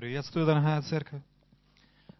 Приветствую, 0.00 0.46
дорогая 0.46 0.80
церковь. 0.80 1.20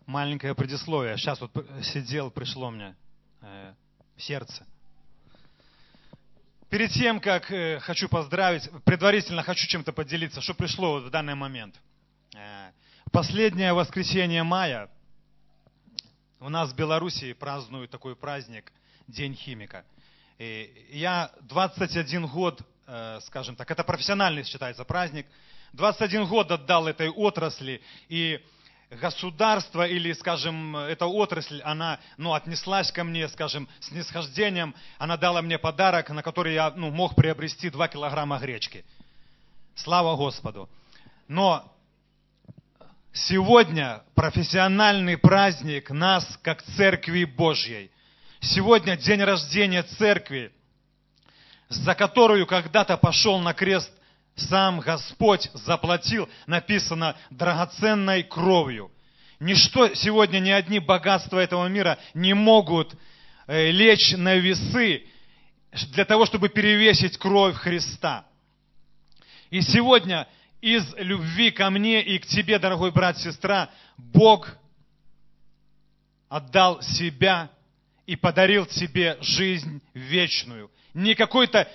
Маленькое 0.04 0.54
предисловие. 0.54 1.16
Сейчас 1.16 1.40
вот 1.40 1.50
сидел, 1.82 2.30
пришло 2.30 2.70
мне 2.70 2.94
э, 3.40 3.72
в 4.16 4.22
сердце. 4.22 4.66
Перед 6.68 6.90
тем, 6.90 7.20
как 7.20 7.50
э, 7.50 7.78
хочу 7.80 8.10
поздравить, 8.10 8.68
предварительно 8.84 9.42
хочу 9.42 9.66
чем-то 9.66 9.94
поделиться, 9.94 10.42
что 10.42 10.52
пришло 10.52 10.92
вот 10.92 11.04
в 11.04 11.10
данный 11.10 11.34
момент. 11.34 11.74
Э, 12.36 12.72
последнее 13.12 13.72
воскресенье 13.72 14.42
мая 14.42 14.90
у 16.38 16.50
нас 16.50 16.72
в 16.72 16.76
Белоруссии 16.76 17.32
празднуют 17.32 17.90
такой 17.90 18.14
праздник 18.14 18.70
День 19.06 19.34
химика. 19.34 19.86
И 20.36 20.86
я 20.92 21.32
21 21.40 22.26
год, 22.26 22.60
э, 22.86 23.20
скажем 23.22 23.56
так, 23.56 23.70
это 23.70 23.82
профессиональный 23.84 24.44
считается 24.44 24.84
праздник– 24.84 25.24
21 25.72 26.26
год 26.26 26.50
отдал 26.50 26.88
этой 26.88 27.08
отрасли, 27.08 27.80
и 28.08 28.40
государство 28.90 29.86
или, 29.86 30.12
скажем, 30.12 30.76
эта 30.76 31.06
отрасль, 31.06 31.60
она 31.62 32.00
ну, 32.16 32.34
отнеслась 32.34 32.90
ко 32.90 33.04
мне, 33.04 33.28
скажем, 33.28 33.68
с 33.78 33.90
нисхождением, 33.92 34.74
она 34.98 35.16
дала 35.16 35.42
мне 35.42 35.58
подарок, 35.58 36.10
на 36.10 36.22
который 36.22 36.54
я 36.54 36.70
ну, 36.70 36.90
мог 36.90 37.14
приобрести 37.14 37.70
2 37.70 37.88
килограмма 37.88 38.38
гречки. 38.38 38.84
Слава 39.76 40.16
Господу. 40.16 40.68
Но 41.28 41.72
сегодня 43.12 44.02
профессиональный 44.14 45.16
праздник 45.16 45.90
нас, 45.90 46.38
как 46.42 46.62
Церкви 46.62 47.24
Божьей. 47.24 47.92
Сегодня 48.40 48.96
день 48.96 49.22
рождения 49.22 49.84
Церкви, 49.84 50.52
за 51.68 51.94
которую 51.94 52.46
когда-то 52.46 52.96
пошел 52.96 53.38
на 53.38 53.54
крест 53.54 53.92
сам 54.36 54.80
Господь 54.80 55.50
заплатил, 55.54 56.28
написано, 56.46 57.16
драгоценной 57.30 58.22
кровью. 58.22 58.90
Ничто 59.38 59.94
сегодня, 59.94 60.38
ни 60.38 60.50
одни 60.50 60.78
богатства 60.78 61.38
этого 61.38 61.66
мира 61.66 61.98
не 62.14 62.34
могут 62.34 62.94
э, 63.46 63.70
лечь 63.70 64.12
на 64.12 64.36
весы 64.36 65.04
для 65.92 66.04
того, 66.04 66.26
чтобы 66.26 66.48
перевесить 66.48 67.16
кровь 67.16 67.54
Христа. 67.54 68.26
И 69.50 69.62
сегодня 69.62 70.28
из 70.60 70.94
любви 70.96 71.50
ко 71.50 71.70
мне 71.70 72.02
и 72.02 72.18
к 72.18 72.26
тебе, 72.26 72.58
дорогой 72.58 72.92
брат, 72.92 73.18
сестра, 73.18 73.70
Бог 73.96 74.48
отдал 76.28 76.82
себя 76.82 77.50
и 78.06 78.16
подарил 78.16 78.66
тебе 78.66 79.16
жизнь 79.20 79.80
вечную. 79.94 80.70
Не 80.94 81.14
какой-то 81.14 81.68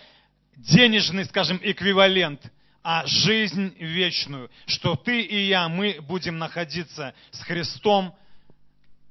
денежный, 0.56 1.26
скажем, 1.26 1.60
эквивалент, 1.62 2.42
а 2.84 3.06
жизнь 3.06 3.76
вечную, 3.80 4.50
что 4.68 4.96
ты 4.96 5.22
и 5.22 5.48
я, 5.48 5.68
мы 5.70 5.98
будем 6.02 6.38
находиться 6.38 7.14
с 7.32 7.42
Христом 7.42 8.16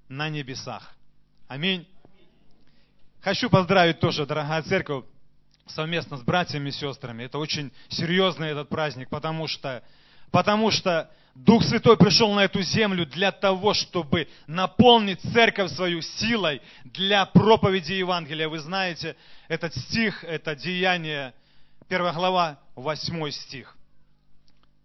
на 0.09 0.29
небесах. 0.29 0.95
Аминь. 1.49 1.87
Хочу 3.21 3.51
поздравить 3.51 4.01
тоже, 4.01 4.27
дорогая 4.27 4.63
церковь, 4.63 5.05
совместно 5.67 6.19
с 6.19 6.23
братьями 6.23 6.69
и 6.69 6.73
сестрами. 6.73 7.25
Это 7.25 7.39
очень 7.39 7.73
серьезный 7.89 8.51
этот 8.51 8.69
праздник, 8.69 9.09
потому 9.09 9.49
что, 9.49 9.83
потому 10.35 10.73
что 10.73 11.09
Дух 11.37 11.63
Святой 11.63 11.97
пришел 11.97 12.33
на 12.33 12.41
эту 12.41 12.61
землю 12.61 13.07
для 13.07 13.31
того, 13.31 13.73
чтобы 13.73 14.27
наполнить 14.49 15.21
церковь 15.33 15.71
свою 15.71 16.03
силой 16.03 16.61
для 16.83 17.25
проповеди 17.25 17.93
Евангелия. 17.93 18.49
Вы 18.49 18.59
знаете, 18.59 19.15
этот 19.47 19.73
стих, 19.77 20.25
это 20.25 20.57
деяние, 20.57 21.35
первая 21.87 22.13
глава, 22.13 22.59
восьмой 22.75 23.31
стих, 23.31 23.77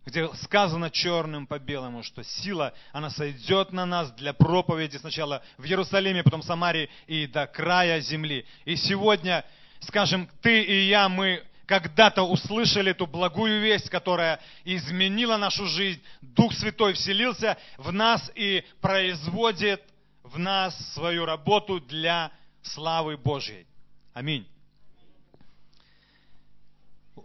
где 0.05 0.27
сказано 0.35 0.91
черным 0.91 1.47
по 1.47 1.57
белому, 1.57 2.03
что 2.03 2.23
сила, 2.23 2.71
она 2.91 3.09
сойдет 3.09 3.71
на 3.71 3.87
нас 3.87 4.11
для 4.11 4.33
проповеди 4.33 4.97
сначала 4.97 5.41
в 5.57 5.65
Иерусалиме, 5.65 6.21
потом 6.21 6.43
в 6.43 6.45
Самарии 6.45 6.91
и 7.07 7.25
до 7.25 7.47
края 7.47 8.01
земли. 8.01 8.45
И 8.65 8.75
сегодня, 8.75 9.43
скажем, 9.79 10.29
ты 10.43 10.61
и 10.61 10.89
я, 10.89 11.09
мы 11.09 11.43
когда-то 11.69 12.23
услышали 12.23 12.89
эту 12.89 13.05
благую 13.05 13.61
весть, 13.61 13.91
которая 13.91 14.39
изменила 14.65 15.37
нашу 15.37 15.67
жизнь. 15.67 16.01
Дух 16.19 16.51
Святой 16.55 16.93
вселился 16.93 17.59
в 17.77 17.91
нас 17.91 18.31
и 18.33 18.63
производит 18.81 19.83
в 20.23 20.39
нас 20.39 20.75
свою 20.95 21.25
работу 21.25 21.79
для 21.79 22.31
славы 22.63 23.17
Божьей. 23.17 23.67
Аминь. 24.15 24.47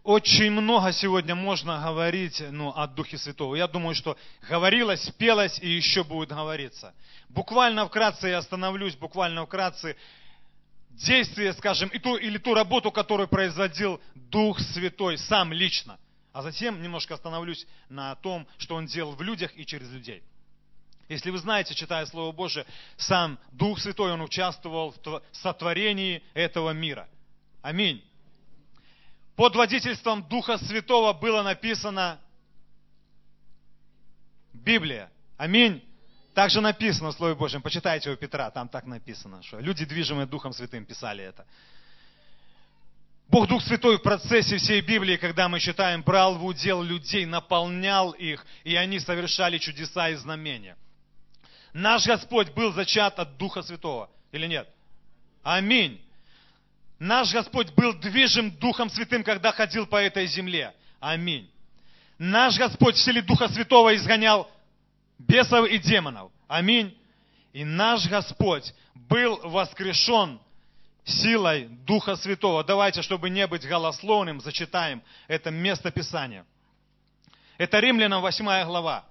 Очень 0.02 0.50
много 0.50 0.92
сегодня 0.92 1.34
можно 1.34 1.80
говорить 1.80 2.42
ну, 2.50 2.70
о 2.76 2.86
Духе 2.86 3.16
Святого. 3.16 3.54
Я 3.54 3.66
думаю, 3.66 3.94
что 3.94 4.14
говорилось, 4.50 5.08
пелось 5.16 5.58
и 5.58 5.70
еще 5.70 6.04
будет 6.04 6.28
говориться. 6.28 6.92
Буквально 7.30 7.86
вкратце 7.86 8.28
я 8.28 8.38
остановлюсь, 8.38 8.94
буквально 8.94 9.46
вкратце 9.46 9.96
действие, 10.94 11.52
скажем, 11.54 11.88
и 11.88 11.98
ту, 11.98 12.16
или 12.16 12.38
ту 12.38 12.54
работу, 12.54 12.90
которую 12.90 13.28
производил 13.28 14.00
Дух 14.14 14.60
Святой 14.60 15.18
сам 15.18 15.52
лично. 15.52 15.98
А 16.32 16.42
затем 16.42 16.82
немножко 16.82 17.14
остановлюсь 17.14 17.66
на 17.88 18.14
том, 18.16 18.46
что 18.58 18.74
Он 18.74 18.86
делал 18.86 19.14
в 19.14 19.22
людях 19.22 19.52
и 19.56 19.64
через 19.64 19.90
людей. 19.90 20.22
Если 21.08 21.30
вы 21.30 21.38
знаете, 21.38 21.74
читая 21.74 22.06
Слово 22.06 22.32
Божие, 22.32 22.66
сам 22.96 23.38
Дух 23.52 23.78
Святой, 23.78 24.12
Он 24.12 24.22
участвовал 24.22 24.92
в 24.92 25.22
сотворении 25.32 26.22
этого 26.32 26.70
мира. 26.70 27.08
Аминь. 27.62 28.02
Под 29.36 29.54
водительством 29.56 30.26
Духа 30.28 30.58
Святого 30.58 31.12
было 31.12 31.42
написано 31.42 32.20
Библия. 34.52 35.10
Аминь. 35.36 35.82
Также 36.34 36.60
написано 36.60 37.12
в 37.12 37.14
Слове 37.14 37.36
Божьем, 37.36 37.62
почитайте 37.62 38.10
у 38.10 38.16
Петра, 38.16 38.50
там 38.50 38.68
так 38.68 38.86
написано, 38.86 39.40
что 39.42 39.60
люди, 39.60 39.84
движимые 39.84 40.26
Духом 40.26 40.52
Святым, 40.52 40.84
писали 40.84 41.22
это. 41.22 41.46
Бог 43.28 43.48
Дух 43.48 43.62
Святой 43.62 43.98
в 43.98 44.02
процессе 44.02 44.56
всей 44.58 44.80
Библии, 44.80 45.16
когда 45.16 45.48
мы 45.48 45.60
читаем, 45.60 46.02
брал 46.02 46.36
в 46.36 46.44
удел 46.44 46.82
людей, 46.82 47.24
наполнял 47.24 48.10
их, 48.10 48.44
и 48.64 48.74
они 48.74 48.98
совершали 48.98 49.58
чудеса 49.58 50.08
и 50.10 50.16
знамения. 50.16 50.76
Наш 51.72 52.04
Господь 52.06 52.50
был 52.52 52.72
зачат 52.72 53.18
от 53.18 53.36
Духа 53.36 53.62
Святого, 53.62 54.10
или 54.32 54.46
нет? 54.46 54.68
Аминь. 55.44 56.00
Наш 56.98 57.32
Господь 57.32 57.72
был 57.74 57.92
движим 57.94 58.50
Духом 58.58 58.90
Святым, 58.90 59.22
когда 59.22 59.52
ходил 59.52 59.86
по 59.86 60.02
этой 60.02 60.26
земле. 60.26 60.74
Аминь. 60.98 61.48
Наш 62.18 62.58
Господь 62.58 62.96
в 62.96 63.00
силе 63.00 63.22
Духа 63.22 63.48
Святого 63.48 63.94
изгонял 63.94 64.50
бесов 65.18 65.68
и 65.68 65.78
демонов. 65.78 66.32
Аминь. 66.48 66.96
И 67.52 67.64
наш 67.64 68.08
Господь 68.08 68.72
был 68.94 69.38
воскрешен 69.44 70.40
силой 71.04 71.66
Духа 71.86 72.16
Святого. 72.16 72.64
Давайте, 72.64 73.02
чтобы 73.02 73.30
не 73.30 73.46
быть 73.46 73.66
голословным, 73.66 74.40
зачитаем 74.40 75.02
это 75.28 75.50
место 75.50 75.90
Писания. 75.90 76.44
Это 77.58 77.78
Римлянам 77.78 78.22
8 78.22 78.64
глава. 78.64 79.04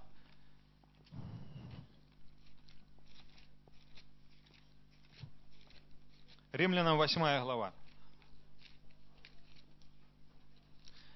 Римлянам 6.52 6.98
8 6.98 7.42
глава. 7.42 7.74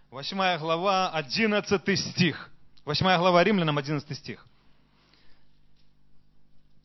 8 0.10 0.58
глава, 0.58 1.10
11 1.12 2.00
стих. 2.00 2.50
8 2.86 3.18
глава 3.18 3.44
Римлянам, 3.44 3.78
11 3.78 4.18
стих. 4.18 4.47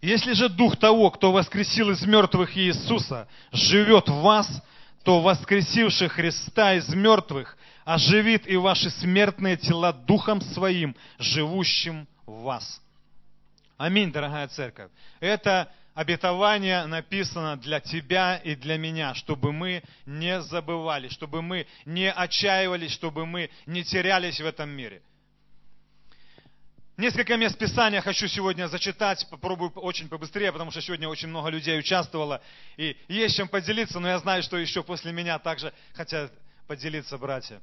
Если 0.02 0.32
же 0.32 0.48
дух 0.48 0.76
того, 0.76 1.12
кто 1.12 1.30
воскресил 1.30 1.90
из 1.90 2.04
мертвых 2.04 2.58
Иисуса, 2.58 3.28
живет 3.52 4.08
в 4.08 4.20
вас, 4.20 4.48
то 5.04 5.20
воскресивший 5.20 6.08
Христа 6.08 6.74
из 6.74 6.88
мертвых 6.88 7.56
оживит 7.84 8.48
и 8.48 8.56
ваши 8.56 8.90
смертные 8.90 9.56
тела 9.56 9.92
духом 9.92 10.40
своим, 10.40 10.96
живущим 11.20 12.08
в 12.26 12.42
вас. 12.42 12.82
Аминь, 13.76 14.10
дорогая 14.10 14.49
церковь. 14.49 14.90
Это 15.20 15.70
обетование 15.94 16.84
написано 16.87 17.56
для 17.56 17.78
тебя 17.78 18.38
и 18.38 18.56
для 18.56 18.78
меня, 18.78 19.14
чтобы 19.14 19.52
мы 19.52 19.84
не 20.05 20.40
забывали, 20.43 21.08
чтобы 21.10 21.43
мы 21.43 21.69
не 21.84 22.10
отчаивались, 22.10 22.90
чтобы 22.90 23.25
мы 23.25 23.50
не 23.66 23.84
терялись 23.84 24.40
в 24.40 24.46
этом 24.46 24.69
мире– 24.70 25.00
Несколько 26.99 27.39
мест 27.39 27.56
Писания 27.56 28.03
хочу 28.03 28.29
сегодня 28.29 28.69
зачитать, 28.69 29.27
попробую 29.31 29.71
очень 29.71 30.11
побыстрее, 30.11 30.53
потому 30.53 30.71
что 30.71 30.83
сегодня 30.83 31.09
очень 31.09 31.29
много 31.29 31.49
людей 31.49 31.79
участвовало, 31.79 32.43
и 32.77 32.97
есть 33.09 33.37
чем 33.37 33.49
поделиться, 33.49 33.99
но 33.99 34.09
я 34.09 34.19
знаю, 34.19 34.43
что 34.43 34.59
еще 34.59 34.83
после 34.83 35.11
меня 35.11 35.39
также 35.39 35.73
хотят 35.94 36.31
поделиться 36.67 37.17
братья. 37.17 37.62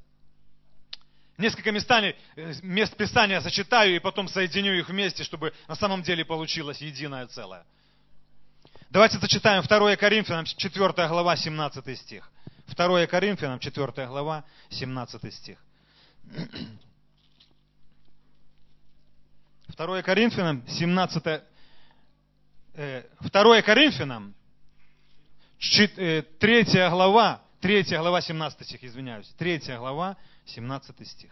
Несколько 1.38 1.72
местами, 1.72 2.16
э, 2.36 2.54
мест 2.64 2.98
Писания 2.98 3.40
зачитаю 3.40 3.96
и 3.96 4.00
потом 4.00 4.28
соединю 4.28 4.78
их 4.78 4.90
вместе, 4.90 5.24
чтобы 5.24 5.54
на 5.68 5.76
самом 5.76 6.02
деле 6.02 6.26
получилось 6.26 6.82
единое 6.82 7.28
целое. 7.28 7.64
Давайте 8.90 9.20
зачитаем 9.20 9.62
2 9.62 9.96
Коринфянам 9.96 10.46
4 10.46 11.08
глава 11.08 11.38
17 11.38 11.96
стих. 11.96 12.30
2 12.76 13.06
Коринфянам 13.06 13.60
4 13.60 14.08
глава 14.08 14.44
17 14.70 15.34
стих. 15.34 15.60
2 19.80 20.04
Коринфянам, 20.04 20.62
17, 20.68 21.24
2 22.76 23.62
Коринфянам, 23.62 24.36
3 25.58 26.90
глава, 26.90 27.42
3 27.62 27.84
глава, 27.98 28.22
17 28.22 28.66
стих, 28.66 28.84
извиняюсь. 28.84 29.34
3 29.38 29.78
глава, 29.78 30.18
17 30.48 31.08
стих. 31.08 31.32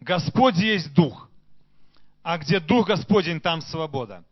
Господь 0.00 0.56
есть 0.56 0.92
Дух, 0.92 1.30
а 2.22 2.36
где 2.36 2.60
Дух 2.60 2.88
Господень, 2.88 3.40
там 3.40 3.62
свобода. 3.62 4.24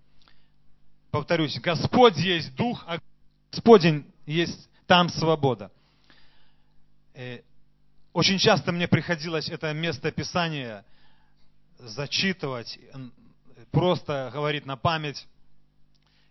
Повторюсь, 1.11 1.59
Господь 1.59 2.19
есть 2.19 2.55
Дух, 2.55 2.85
а 2.87 2.99
Господень 3.51 4.05
есть 4.27 4.69
там 4.87 5.09
свобода. 5.09 5.73
Э, 7.15 7.41
очень 8.13 8.37
часто 8.37 8.73
мне 8.73 8.87
приходилось 8.87 9.49
это 9.49 9.73
место 9.73 10.13
Писания 10.13 10.85
зачитывать, 11.79 12.79
просто 13.71 14.31
говорить 14.33 14.67
на 14.67 14.77
память 14.77 15.27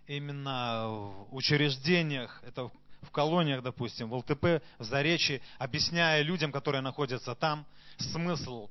именно 0.07 0.87
в 0.87 1.35
учреждениях, 1.35 2.41
это 2.45 2.69
в 3.01 3.11
колониях, 3.11 3.61
допустим, 3.61 4.09
в 4.09 4.15
ЛТП, 4.15 4.63
в 4.77 4.83
Заречье, 4.83 5.41
объясняя 5.57 6.21
людям, 6.21 6.51
которые 6.51 6.81
находятся 6.81 7.35
там, 7.35 7.65
смысл. 7.97 8.69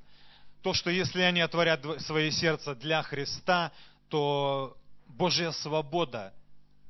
То, 0.61 0.73
что 0.73 0.89
если 0.89 1.21
они 1.21 1.41
отворят 1.41 1.81
свои 2.01 2.31
сердца 2.31 2.75
для 2.75 3.01
Христа, 3.03 3.71
то 4.09 4.77
Божья 5.07 5.51
свобода, 5.51 6.33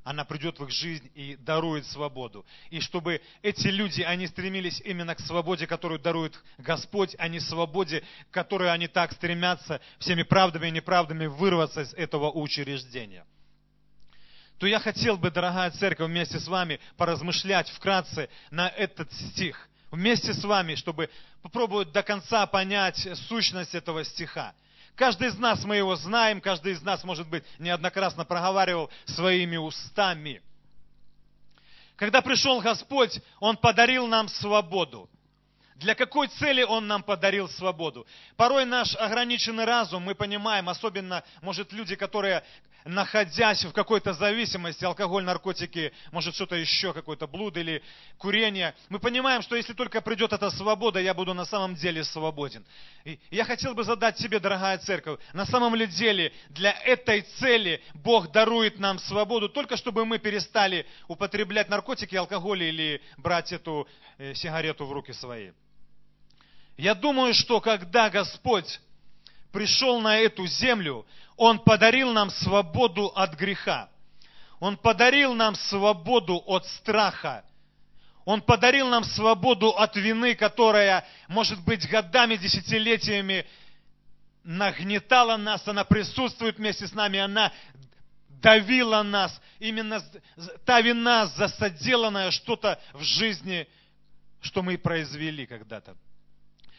она 0.06 0.24
придет 0.24 0.60
в 0.60 0.64
их 0.64 0.70
жизнь 0.70 1.10
и 1.16 1.34
дарует 1.34 1.84
свободу. 1.84 2.46
И 2.70 2.78
чтобы 2.78 3.20
эти 3.42 3.66
люди, 3.66 4.02
они 4.02 4.28
стремились 4.28 4.80
именно 4.84 5.16
к 5.16 5.20
свободе, 5.20 5.66
которую 5.66 5.98
дарует 5.98 6.40
Господь, 6.58 7.16
а 7.18 7.26
не 7.26 7.40
свободе, 7.40 8.04
к 8.30 8.34
которой 8.34 8.70
они 8.72 8.86
так 8.86 9.12
стремятся 9.12 9.80
всеми 9.98 10.22
правдами 10.22 10.68
и 10.68 10.70
неправдами 10.70 11.26
вырваться 11.26 11.82
из 11.82 11.92
этого 11.94 12.30
учреждения– 12.30 13.26
то 14.58 14.66
я 14.66 14.80
хотел 14.80 15.18
бы, 15.18 15.30
дорогая 15.30 15.70
церковь, 15.70 16.08
вместе 16.08 16.40
с 16.40 16.48
вами 16.48 16.80
поразмышлять 16.96 17.68
вкратце 17.68 18.30
на 18.50 18.70
этот 18.70 19.12
стих. 19.12 19.68
Вместе 19.90 20.32
с 20.32 20.42
вами, 20.44 20.76
чтобы 20.76 21.10
попробовать 21.42 21.92
до 21.92 22.02
конца 22.02 22.46
понять 22.46 23.06
сущность 23.28 23.74
этого 23.74 24.02
стиха. 24.02 24.54
Каждый 24.96 25.28
из 25.28 25.38
нас, 25.38 25.62
мы 25.62 25.76
его 25.76 25.94
знаем, 25.94 26.40
каждый 26.40 26.72
из 26.72 26.80
нас, 26.80 27.04
может 27.04 27.28
быть, 27.28 27.44
неоднократно 27.58 28.24
проговаривал 28.24 28.90
своими 29.04 29.58
устами. 29.58 30.40
Когда 31.96 32.22
пришел 32.22 32.62
Господь, 32.62 33.20
Он 33.38 33.58
подарил 33.58 34.06
нам 34.06 34.28
свободу. 34.28 35.10
Для 35.76 35.94
какой 35.94 36.28
цели 36.28 36.62
Он 36.62 36.86
нам 36.86 37.02
подарил 37.02 37.46
свободу? 37.50 38.06
Порой 38.36 38.64
наш 38.64 38.96
ограниченный 38.96 39.66
разум, 39.66 40.02
мы 40.02 40.14
понимаем, 40.14 40.70
особенно, 40.70 41.22
может, 41.42 41.72
люди, 41.72 41.94
которые 41.94 42.42
находясь 42.86 43.64
в 43.64 43.72
какой-то 43.72 44.12
зависимости, 44.12 44.84
алкоголь, 44.84 45.24
наркотики, 45.24 45.92
может 46.12 46.34
что-то 46.34 46.56
еще, 46.56 46.92
какой-то 46.92 47.26
блуд 47.26 47.56
или 47.56 47.82
курение, 48.16 48.74
мы 48.88 48.98
понимаем, 48.98 49.42
что 49.42 49.56
если 49.56 49.72
только 49.72 50.00
придет 50.00 50.32
эта 50.32 50.50
свобода, 50.50 51.00
я 51.00 51.12
буду 51.12 51.34
на 51.34 51.44
самом 51.44 51.74
деле 51.74 52.04
свободен. 52.04 52.64
И 53.04 53.18
я 53.30 53.44
хотел 53.44 53.74
бы 53.74 53.84
задать 53.84 54.18
себе, 54.18 54.38
дорогая 54.38 54.78
церковь, 54.78 55.18
на 55.32 55.46
самом 55.46 55.74
ли 55.74 55.86
деле 55.86 56.32
для 56.50 56.72
этой 56.72 57.22
цели 57.22 57.82
Бог 57.94 58.30
дарует 58.30 58.78
нам 58.78 58.98
свободу, 58.98 59.48
только 59.48 59.76
чтобы 59.76 60.04
мы 60.04 60.18
перестали 60.18 60.86
употреблять 61.08 61.68
наркотики, 61.68 62.14
алкоголь 62.14 62.62
или 62.62 63.02
брать 63.16 63.52
эту 63.52 63.88
э, 64.18 64.34
сигарету 64.34 64.86
в 64.86 64.92
руки 64.92 65.12
свои. 65.12 65.50
Я 66.76 66.94
думаю, 66.94 67.34
что 67.34 67.60
когда 67.60 68.10
Господь 68.10 68.80
пришел 69.52 70.00
на 70.00 70.18
эту 70.18 70.46
землю, 70.46 71.06
Он 71.36 71.58
подарил 71.58 72.12
нам 72.12 72.30
свободу 72.30 73.06
от 73.14 73.34
греха. 73.34 73.88
Он 74.60 74.76
подарил 74.76 75.34
нам 75.34 75.54
свободу 75.54 76.42
от 76.46 76.66
страха. 76.66 77.44
Он 78.24 78.40
подарил 78.40 78.88
нам 78.88 79.04
свободу 79.04 79.70
от 79.70 79.94
вины, 79.96 80.34
которая, 80.34 81.06
может 81.28 81.60
быть, 81.64 81.88
годами, 81.88 82.36
десятилетиями 82.36 83.46
нагнетала 84.42 85.36
нас, 85.36 85.66
она 85.66 85.84
присутствует 85.84 86.56
вместе 86.56 86.86
с 86.86 86.92
нами, 86.92 87.18
она 87.18 87.52
давила 88.28 89.02
нас. 89.02 89.40
Именно 89.58 90.02
та 90.64 90.80
вина 90.80 91.26
засоделанная 91.26 92.30
что-то 92.30 92.80
в 92.92 93.02
жизни, 93.02 93.68
что 94.40 94.62
мы 94.62 94.78
произвели 94.78 95.46
когда-то. 95.46 95.96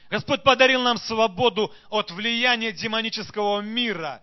Господь 0.09 0.43
подарил 0.43 0.81
нам 0.81 0.97
свободу 0.97 1.73
от 1.89 2.11
влияния 2.11 2.71
демонического 2.71 3.61
мира, 3.61 4.21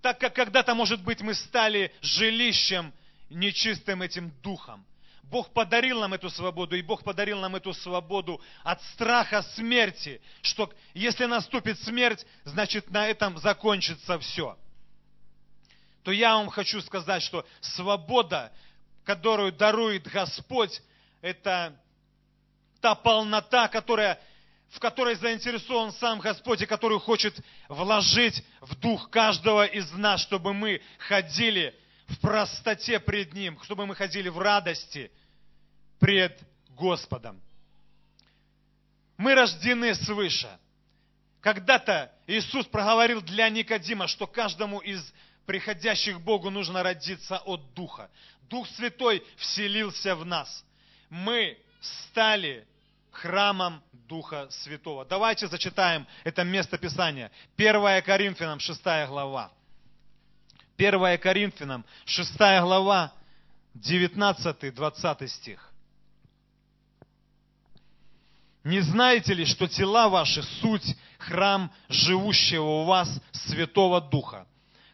так 0.00 0.18
как 0.18 0.34
когда-то, 0.34 0.74
может 0.74 1.02
быть, 1.02 1.20
мы 1.20 1.34
стали 1.34 1.92
жилищем 2.00 2.92
нечистым 3.28 4.02
этим 4.02 4.32
духом. 4.42 4.84
Бог 5.24 5.52
подарил 5.52 6.00
нам 6.00 6.14
эту 6.14 6.30
свободу, 6.30 6.76
и 6.76 6.82
Бог 6.82 7.02
подарил 7.02 7.40
нам 7.40 7.56
эту 7.56 7.74
свободу 7.74 8.40
от 8.62 8.80
страха 8.82 9.42
смерти, 9.42 10.20
что 10.40 10.72
если 10.94 11.24
наступит 11.24 11.80
смерть, 11.80 12.24
значит 12.44 12.90
на 12.90 13.08
этом 13.08 13.36
закончится 13.38 14.18
все. 14.20 14.56
То 16.04 16.12
я 16.12 16.36
вам 16.36 16.48
хочу 16.48 16.80
сказать, 16.80 17.22
что 17.24 17.44
свобода, 17.60 18.52
которую 19.04 19.50
дарует 19.50 20.06
Господь, 20.06 20.80
это 21.20 21.76
та 22.80 22.94
полнота, 22.94 23.66
которая 23.66 24.20
в 24.76 24.78
которой 24.78 25.14
заинтересован 25.14 25.90
сам 25.92 26.20
Господь 26.20 26.60
и 26.60 26.66
которую 26.66 27.00
хочет 27.00 27.34
вложить 27.66 28.44
в 28.60 28.74
дух 28.74 29.08
каждого 29.08 29.64
из 29.64 29.90
нас, 29.92 30.20
чтобы 30.20 30.52
мы 30.52 30.82
ходили 30.98 31.74
в 32.08 32.20
простоте 32.20 33.00
пред 33.00 33.32
Ним, 33.32 33.58
чтобы 33.62 33.86
мы 33.86 33.94
ходили 33.94 34.28
в 34.28 34.38
радости 34.38 35.10
пред 35.98 36.38
Господом. 36.68 37.40
Мы 39.16 39.34
рождены 39.34 39.94
свыше. 39.94 40.50
Когда-то 41.40 42.12
Иисус 42.26 42.66
проговорил 42.66 43.22
для 43.22 43.48
Никодима, 43.48 44.06
что 44.06 44.26
каждому 44.26 44.80
из 44.80 45.00
приходящих 45.46 46.16
к 46.18 46.20
Богу 46.20 46.50
нужно 46.50 46.82
родиться 46.82 47.38
от 47.38 47.72
Духа. 47.72 48.10
Дух 48.42 48.68
Святой 48.76 49.24
вселился 49.38 50.14
в 50.14 50.26
нас. 50.26 50.62
Мы 51.08 51.58
стали 51.80 52.68
храмом 53.16 53.82
Духа 53.92 54.48
Святого. 54.50 55.04
Давайте 55.04 55.48
зачитаем 55.48 56.06
это 56.24 56.44
место 56.44 56.78
Писания. 56.78 57.30
1 57.56 58.02
Коринфянам, 58.02 58.60
6 58.60 58.82
глава. 59.08 59.50
1 60.76 61.18
Коринфянам, 61.18 61.84
6 62.04 62.36
глава, 62.38 63.12
19-20 63.74 65.28
стих. 65.28 65.72
Не 68.64 68.80
знаете 68.80 69.32
ли, 69.32 69.44
что 69.44 69.68
тела 69.68 70.08
ваши 70.08 70.42
суть 70.42 70.96
храм 71.18 71.72
живущего 71.88 72.82
у 72.82 72.84
вас 72.84 73.08
Святого 73.32 74.00
Духа, 74.00 74.46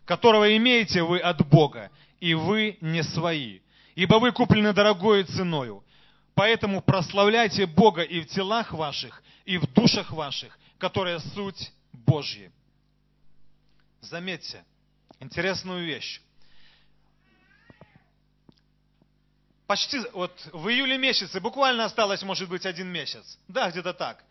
которого 0.05 0.57
имеете 0.57 1.02
вы 1.02 1.19
от 1.19 1.47
Бога, 1.49 1.91
и 2.21 2.35
вы 2.35 2.79
не 2.81 3.02
свои, 3.02 3.61
ибо 3.95 4.17
вы 4.17 4.31
куплены 4.33 4.73
дорогою 4.73 5.25
ценою. 5.25 5.82
Поэтому 6.35 6.81
прославляйте 6.81 7.67
Бога 7.67 8.03
и 8.03 8.21
в 8.21 8.27
телах 8.27 8.73
ваших, 8.73 9.23
и 9.45 9.59
в 9.59 9.67
душах 9.73 10.12
ваших, 10.12 10.59
которая 10.79 11.19
суть 11.19 11.73
Божья. 11.93 12.51
Заметьте, 14.01 14.65
интересную 15.21 15.85
вещь. 15.85 16.21
Почти 19.67 20.01
вот 20.12 20.33
в 20.53 20.69
июле 20.69 20.99
месяце, 20.99 21.41
буквально 21.41 21.85
осталось, 21.85 22.23
может 22.23 22.49
быть, 22.49 22.67
один 22.67 22.89
месяц. 22.89 23.39
Да, 23.49 23.71
где-то 23.71 23.95
так. 23.95 24.23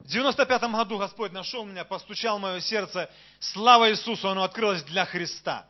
В 0.00 0.06
95 0.08 0.62
году 0.62 0.98
Господь 0.98 1.32
нашел 1.32 1.64
меня, 1.64 1.84
постучал 1.84 2.38
мое 2.38 2.60
сердце. 2.60 3.10
Слава 3.38 3.90
Иисусу, 3.90 4.28
оно 4.28 4.44
открылось 4.44 4.82
для 4.84 5.04
Христа 5.04 5.66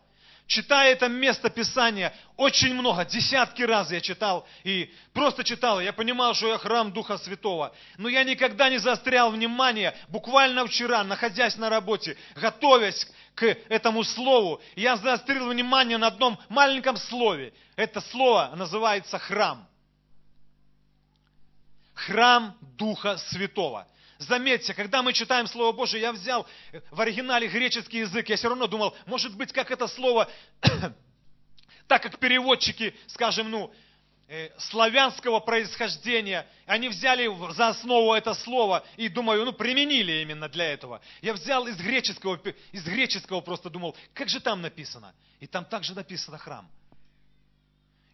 читая 0.46 0.92
это 0.92 1.08
место 1.08 1.50
Писания, 1.50 2.12
очень 2.36 2.74
много, 2.74 3.04
десятки 3.04 3.62
раз 3.62 3.90
я 3.90 4.00
читал, 4.00 4.46
и 4.64 4.92
просто 5.12 5.44
читал, 5.44 5.80
я 5.80 5.92
понимал, 5.92 6.34
что 6.34 6.48
я 6.48 6.58
храм 6.58 6.92
Духа 6.92 7.18
Святого. 7.18 7.74
Но 7.98 8.08
я 8.08 8.24
никогда 8.24 8.68
не 8.68 8.78
заострял 8.78 9.30
внимание, 9.30 9.94
буквально 10.08 10.66
вчера, 10.66 11.02
находясь 11.04 11.56
на 11.56 11.68
работе, 11.68 12.16
готовясь 12.36 13.06
к 13.34 13.44
этому 13.68 14.04
слову, 14.04 14.60
я 14.76 14.96
заострил 14.96 15.48
внимание 15.48 15.98
на 15.98 16.08
одном 16.08 16.38
маленьком 16.48 16.96
слове. 16.96 17.52
Это 17.76 18.00
слово 18.00 18.52
называется 18.56 19.18
храм. 19.18 19.66
Храм 21.94 22.56
Духа 22.76 23.16
Святого. 23.16 23.86
Заметьте, 24.18 24.72
когда 24.72 25.02
мы 25.02 25.12
читаем 25.12 25.46
Слово 25.46 25.72
Божие, 25.72 26.00
я 26.00 26.12
взял 26.12 26.46
в 26.90 27.00
оригинале 27.00 27.48
греческий 27.48 27.98
язык, 27.98 28.28
я 28.28 28.36
все 28.36 28.48
равно 28.48 28.66
думал, 28.66 28.96
может 29.06 29.36
быть, 29.36 29.52
как 29.52 29.70
это 29.70 29.86
слово, 29.88 30.30
так 31.86 32.02
как 32.02 32.18
переводчики, 32.18 32.94
скажем, 33.08 33.50
ну, 33.50 33.72
э, 34.28 34.50
славянского 34.58 35.40
происхождения. 35.40 36.46
Они 36.64 36.88
взяли 36.88 37.30
за 37.52 37.68
основу 37.68 38.14
это 38.14 38.32
слово 38.34 38.84
и, 38.96 39.08
думаю, 39.08 39.44
ну, 39.44 39.52
применили 39.52 40.22
именно 40.22 40.48
для 40.48 40.72
этого. 40.72 41.02
Я 41.20 41.34
взял 41.34 41.66
из 41.66 41.76
греческого, 41.76 42.40
из 42.72 42.84
греческого 42.84 43.42
просто 43.42 43.68
думал, 43.68 43.94
как 44.14 44.30
же 44.30 44.40
там 44.40 44.62
написано? 44.62 45.14
И 45.40 45.46
там 45.46 45.66
также 45.66 45.94
написано 45.94 46.38
храм. 46.38 46.66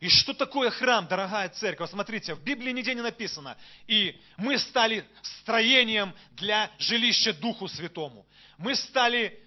И 0.02 0.08
что 0.08 0.34
такое 0.34 0.70
храм, 0.70 1.06
дорогая 1.06 1.48
церковь? 1.50 1.88
Смотрите, 1.88 2.34
в 2.34 2.42
Библии 2.42 2.72
нигде 2.72 2.92
не 2.92 3.02
написано. 3.02 3.56
И 3.86 4.20
мы 4.36 4.58
стали 4.58 5.04
строением 5.22 6.12
для 6.32 6.72
жилища 6.76 7.32
Духу 7.32 7.68
Святому. 7.68 8.26
Мы 8.58 8.74
стали, 8.74 9.40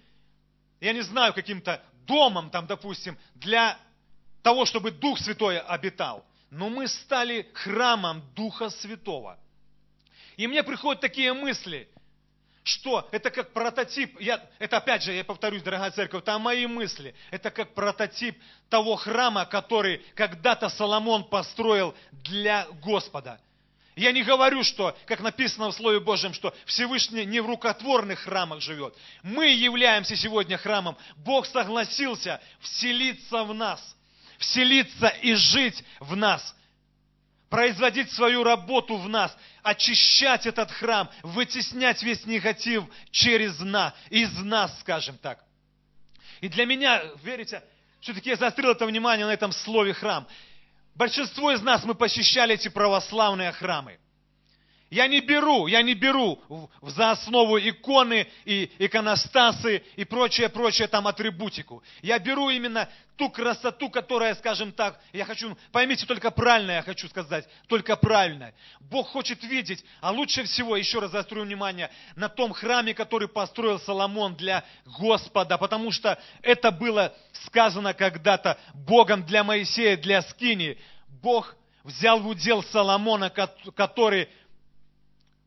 я 0.80 0.94
не 0.94 1.02
знаю, 1.02 1.34
каким-то 1.34 1.84
домом, 2.06 2.48
там, 2.48 2.66
допустим, 2.66 3.18
для 3.34 3.78
того, 4.42 4.64
чтобы 4.64 4.92
Дух 4.92 5.18
Святой 5.18 5.60
обитал. 5.60 6.24
Но 6.50 6.70
мы 6.70 6.88
стали 6.88 7.50
храмом 7.52 8.22
Духа 8.34 8.70
Святого. 8.70 9.38
И 10.38 10.46
мне 10.46 10.62
приходят 10.62 11.02
такие 11.02 11.34
мысли, 11.34 11.86
что 12.66 13.08
это 13.12 13.30
как 13.30 13.52
прототип, 13.52 14.20
я, 14.20 14.44
это 14.58 14.78
опять 14.78 15.04
же, 15.04 15.12
я 15.12 15.22
повторюсь, 15.22 15.62
дорогая 15.62 15.92
церковь, 15.92 16.22
это 16.22 16.36
мои 16.38 16.66
мысли, 16.66 17.14
это 17.30 17.50
как 17.52 17.74
прототип 17.74 18.36
того 18.68 18.96
храма, 18.96 19.46
который 19.46 20.04
когда-то 20.16 20.68
Соломон 20.68 21.24
построил 21.24 21.94
для 22.10 22.66
Господа. 22.82 23.40
Я 23.94 24.10
не 24.10 24.24
говорю, 24.24 24.64
что, 24.64 24.96
как 25.06 25.20
написано 25.20 25.70
в 25.70 25.76
Слове 25.76 26.00
Божьем, 26.00 26.34
что 26.34 26.52
Всевышний 26.66 27.24
не 27.24 27.38
в 27.40 27.46
рукотворных 27.46 28.18
храмах 28.18 28.60
живет. 28.60 28.94
Мы 29.22 29.46
являемся 29.46 30.16
сегодня 30.16 30.58
храмом. 30.58 30.96
Бог 31.18 31.46
согласился 31.46 32.42
вселиться 32.60 33.44
в 33.44 33.54
нас, 33.54 33.96
вселиться 34.38 35.06
и 35.22 35.34
жить 35.34 35.84
в 36.00 36.16
нас 36.16 36.54
производить 37.48 38.10
свою 38.12 38.44
работу 38.44 38.96
в 38.96 39.08
нас, 39.08 39.36
очищать 39.62 40.46
этот 40.46 40.70
храм, 40.70 41.10
вытеснять 41.22 42.02
весь 42.02 42.24
негатив 42.26 42.84
через 43.10 43.58
нас, 43.60 43.94
из 44.10 44.36
нас, 44.38 44.78
скажем 44.80 45.18
так. 45.18 45.42
И 46.40 46.48
для 46.48 46.66
меня, 46.66 47.02
верите, 47.22 47.62
все-таки 48.00 48.30
я 48.30 48.36
заострил 48.36 48.70
это 48.70 48.86
внимание 48.86 49.26
на 49.26 49.32
этом 49.32 49.52
слове 49.52 49.94
храм. 49.94 50.26
Большинство 50.94 51.52
из 51.52 51.62
нас 51.62 51.84
мы 51.84 51.94
посещали 51.94 52.54
эти 52.54 52.68
православные 52.68 53.52
храмы. 53.52 53.98
Я 54.90 55.08
не 55.08 55.20
беру, 55.20 55.66
я 55.66 55.82
не 55.82 55.94
беру 55.94 56.40
за 56.80 57.10
основу 57.10 57.58
иконы 57.58 58.28
и 58.44 58.70
иконостасы 58.78 59.82
и 59.96 60.04
прочее, 60.04 60.48
прочее 60.48 60.86
там 60.86 61.08
атрибутику. 61.08 61.82
Я 62.02 62.20
беру 62.20 62.50
именно 62.50 62.88
ту 63.16 63.28
красоту, 63.28 63.90
которая, 63.90 64.36
скажем 64.36 64.70
так, 64.70 65.00
я 65.12 65.24
хочу, 65.24 65.56
поймите 65.72 66.06
только 66.06 66.30
правильно, 66.30 66.72
я 66.72 66.82
хочу 66.82 67.08
сказать, 67.08 67.48
только 67.66 67.96
правильно. 67.96 68.52
Бог 68.78 69.08
хочет 69.08 69.42
видеть, 69.42 69.84
а 70.00 70.12
лучше 70.12 70.44
всего, 70.44 70.76
еще 70.76 71.00
раз 71.00 71.10
заострю 71.10 71.42
внимание, 71.42 71.90
на 72.14 72.28
том 72.28 72.52
храме, 72.52 72.94
который 72.94 73.26
построил 73.26 73.80
Соломон 73.80 74.36
для 74.36 74.64
Господа, 74.84 75.58
потому 75.58 75.90
что 75.90 76.16
это 76.42 76.70
было 76.70 77.12
сказано 77.46 77.92
когда-то 77.92 78.56
Богом 78.72 79.24
для 79.26 79.42
Моисея, 79.42 79.96
для 79.96 80.22
Скини. 80.22 80.78
Бог 81.08 81.56
взял 81.82 82.20
в 82.20 82.28
удел 82.28 82.62
Соломона, 82.62 83.30
который 83.30 84.28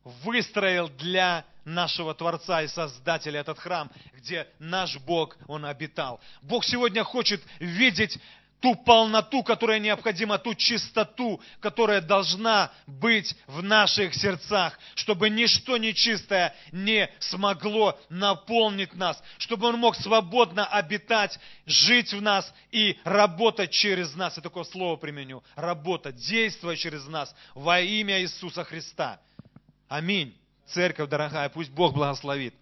выстроил 0.04 0.88
для 0.88 1.44
нашего 1.64 2.14
Творца 2.14 2.62
и 2.62 2.68
Создателя 2.68 3.40
этот 3.40 3.58
храм, 3.58 3.90
где 4.14 4.46
наш 4.58 4.98
Бог, 4.98 5.36
Он 5.46 5.64
обитал. 5.64 6.20
Бог 6.42 6.64
сегодня 6.64 7.04
хочет 7.04 7.42
видеть 7.58 8.18
ту 8.60 8.74
полноту, 8.74 9.42
которая 9.42 9.78
необходима, 9.78 10.38
ту 10.38 10.54
чистоту, 10.54 11.40
которая 11.60 12.00
должна 12.00 12.70
быть 12.86 13.34
в 13.46 13.62
наших 13.62 14.14
сердцах, 14.14 14.78
чтобы 14.94 15.30
ничто 15.30 15.76
нечистое 15.78 16.54
не 16.70 17.10
смогло 17.18 17.98
наполнить 18.08 18.94
нас, 18.94 19.22
чтобы 19.38 19.68
Он 19.68 19.78
мог 19.78 19.96
свободно 19.96 20.66
обитать, 20.66 21.38
жить 21.66 22.12
в 22.12 22.20
нас 22.20 22.52
и 22.70 22.98
работать 23.04 23.70
через 23.70 24.14
нас. 24.14 24.36
Я 24.36 24.42
такое 24.42 24.64
слово 24.64 24.96
применю. 24.96 25.42
Работать, 25.56 26.16
действовать 26.16 26.78
через 26.78 27.06
нас 27.06 27.34
во 27.54 27.80
имя 27.80 28.20
Иисуса 28.20 28.64
Христа. 28.64 29.20
Аминь. 29.90 30.38
Церковь 30.66 31.10
дорогая, 31.10 31.48
пусть 31.48 31.70
Бог 31.70 31.94
благословит. 31.94 32.54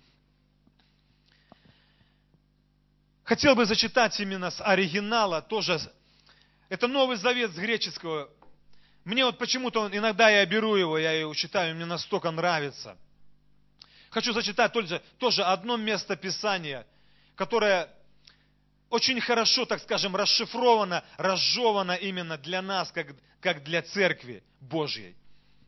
Хотел 3.22 3.54
бы 3.54 3.66
зачитать 3.66 4.18
именно 4.18 4.50
с 4.50 4.62
оригинала 4.62 5.42
тоже. 5.42 5.78
Это 6.70 6.88
Новый 6.88 7.18
Завет 7.18 7.50
с 7.50 7.56
греческого. 7.56 8.30
Мне 9.04 9.26
вот 9.26 9.36
почему-то 9.36 9.90
иногда 9.92 10.30
я 10.30 10.46
беру 10.46 10.74
его, 10.74 10.96
я 10.96 11.12
его 11.12 11.34
читаю, 11.34 11.76
мне 11.76 11.84
настолько 11.84 12.30
нравится. 12.30 12.96
Хочу 14.08 14.32
зачитать 14.32 14.72
тоже, 14.72 15.02
тоже 15.18 15.44
одно 15.44 15.76
место 15.76 16.16
Писания, 16.16 16.86
которое 17.34 17.90
очень 18.88 19.20
хорошо, 19.20 19.66
так 19.66 19.82
скажем, 19.82 20.16
расшифровано, 20.16 21.04
разжевано 21.18 21.92
именно 21.92 22.38
для 22.38 22.62
нас, 22.62 22.90
как, 22.90 23.08
как 23.42 23.64
для 23.64 23.82
церкви 23.82 24.42
Божьей. 24.60 25.14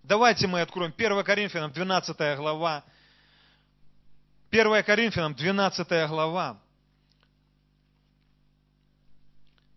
Давайте 0.02 0.46
мы 0.46 0.62
откроем 0.62 0.94
1 0.96 1.24
Коринфянам 1.24 1.72
12 1.72 2.16
глава. 2.38 2.82
1 4.50 4.82
Коринфянам 4.82 5.34
12 5.34 6.08
глава. 6.08 6.58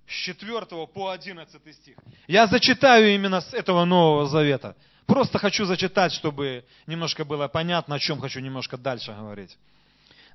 С 0.08 0.12
4 0.12 0.66
по 0.88 1.10
11 1.10 1.76
стих. 1.76 1.98
Я 2.28 2.48
зачитаю 2.48 3.14
именно 3.14 3.42
с 3.42 3.54
этого 3.54 3.84
Нового 3.86 4.28
Завета. 4.28 4.76
Просто 5.06 5.38
хочу 5.38 5.66
зачитать, 5.66 6.14
чтобы 6.14 6.66
немножко 6.88 7.26
было 7.26 7.48
понятно, 7.48 7.96
о 7.96 8.00
чем 8.00 8.20
хочу 8.22 8.40
немножко 8.40 8.78
дальше 8.78 9.12
говорить. 9.12 9.58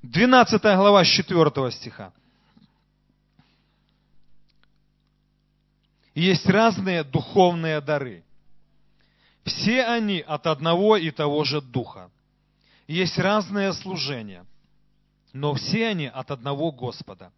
12 0.03 0.61
глава 0.61 1.03
с 1.03 1.07
4 1.07 1.71
стиха. 1.71 2.13
Есть 6.13 6.45
разные 6.45 7.03
духовные 7.03 7.81
дары– 7.81 8.23
все 9.49 9.83
они 9.83 10.21
от 10.21 10.47
одного 10.47 10.95
и 10.95 11.11
того 11.11 11.43
же 11.43 11.61
Духа. 11.61 12.09
Есть 12.87 13.17
разные 13.17 13.73
служения, 13.73 14.45
но 15.33 15.53
все 15.55 15.87
они 15.87 16.07
от 16.07 16.31
одного 16.31 16.71
Господа. 16.71 17.31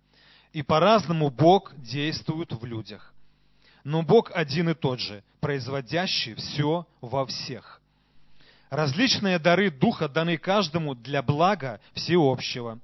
И 0.53 0.61
по-разному 0.61 1.29
Бог 1.29 1.73
действует 1.77 2.51
в 2.51 2.65
людях. 2.65 3.13
Но 3.83 4.03
Бог 4.03 4.31
один 4.33 4.69
и 4.69 4.73
тот 4.73 4.99
же, 4.99 5.23
производящий 5.39 6.35
все 6.35 6.85
во 6.99 7.25
всех. 7.25 7.81
Различные 8.69 9.39
дары 9.39 9.71
Духа 9.71 10.07
даны 10.07 10.37
каждому 10.37 10.93
для 10.93 11.21
блага 11.21 11.79
всеобщего. 11.93 12.79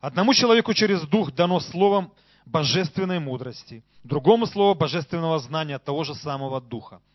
Одному 0.00 0.34
человеку 0.34 0.74
через 0.74 1.02
Дух 1.02 1.32
дано 1.32 1.60
словом 1.60 2.12
божественной 2.44 3.18
мудрости, 3.18 3.82
другому 4.04 4.46
слово 4.46 4.74
божественного 4.74 5.38
знания 5.38 5.78
того 5.78 6.04
же 6.04 6.14
самого 6.14 6.60
Духа– 6.60 7.00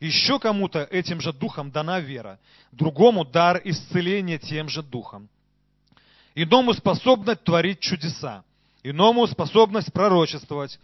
еще 0.00 0.38
кому-то 0.38 0.84
этим 0.84 1.20
же 1.20 1.32
духом 1.32 1.70
дана 1.70 2.00
вера, 2.00 2.38
другому 2.72 3.24
дар 3.24 3.60
исцеления 3.64 4.38
тем 4.38 4.68
же 4.68 4.82
духом. 4.82 5.28
Иному 6.34 6.74
способность 6.74 7.44
творить 7.44 7.80
чудеса, 7.80 8.44
иному 8.82 9.26
способность 9.26 9.92
пророчествовать, 9.92 10.78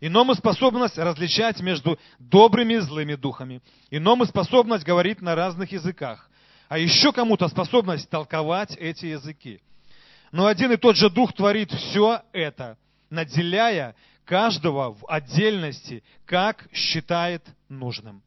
иному 0.00 0.34
способность 0.34 0.96
различать 0.96 1.60
между 1.60 1.98
добрыми 2.18 2.74
и 2.74 2.78
злыми 2.78 3.14
духами, 3.14 3.60
иному 3.90 4.24
способность 4.24 4.84
говорить 4.84 5.20
на 5.20 5.34
разных 5.34 5.72
языках, 5.72 6.30
а 6.68 6.78
еще 6.78 7.12
кому-то 7.12 7.48
способность 7.48 8.08
толковать 8.08 8.76
эти 8.76 9.06
языки. 9.06 9.60
Но 10.32 10.46
один 10.46 10.72
и 10.72 10.76
тот 10.76 10.96
же 10.96 11.10
Дух 11.10 11.32
творит 11.32 11.70
все 11.70 12.22
это, 12.32 12.76
наделяя 13.10 13.94
каждого 14.24 14.94
в 14.94 15.06
отдельности, 15.06 16.02
как 16.24 16.66
считает 16.72 17.44
нужным. 17.68 18.22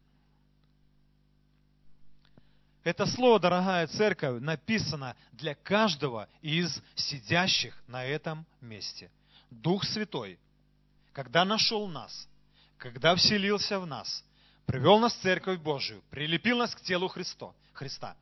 Это 2.87 3.05
слово, 3.05 3.37
дорогая 3.37 3.85
церковь, 3.87 4.41
написано 4.41 5.13
для 5.33 5.55
каждого 5.55 6.29
из 6.41 6.81
сидящих 6.95 7.77
на 7.85 8.05
этом 8.05 8.45
месте. 8.61 9.11
Дух 9.51 9.83
Святой, 9.83 10.39
когда 11.11 11.43
нашел 11.43 11.89
нас, 11.89 12.29
когда 12.77 13.13
вселился 13.15 13.81
в 13.81 13.85
нас, 13.85 14.23
привел 14.65 14.99
нас 14.99 15.13
в 15.15 15.21
Церковь 15.21 15.59
Божию, 15.59 16.01
прилепил 16.09 16.59
нас 16.59 16.73
к 16.73 16.79
телу 16.79 17.09
Христо, 17.09 17.53
Христа, 17.73 18.15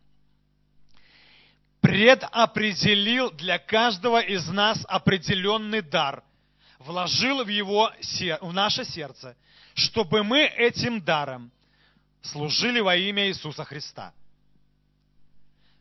предопределил 1.79 3.29
для 3.33 3.59
каждого 3.59 4.19
из 4.19 4.47
нас 4.47 4.83
определенный 4.87 5.83
дар, 5.83 6.23
вложил 6.79 7.43
в, 7.43 7.49
его, 7.49 7.91
в 8.41 8.51
наше 8.51 8.83
сердце, 8.83 9.37
чтобы 9.75 10.23
мы 10.23 10.39
этим 10.41 11.03
даром 11.03 11.51
служили 12.23 12.79
во 12.79 12.95
имя 12.95 13.27
Иисуса 13.27 13.63
Христа– 13.63 14.11